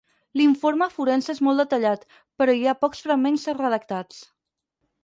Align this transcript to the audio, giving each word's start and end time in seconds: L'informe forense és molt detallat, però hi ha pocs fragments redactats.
L'informe 0.39 0.87
forense 0.93 1.35
és 1.35 1.43
molt 1.49 1.63
detallat, 1.63 2.09
però 2.41 2.57
hi 2.63 2.67
ha 2.73 2.77
pocs 2.87 3.07
fragments 3.07 3.47
redactats. 3.63 4.27